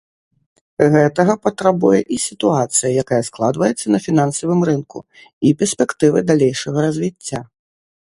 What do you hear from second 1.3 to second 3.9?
патрабуе і сітуацыя, якая складваецца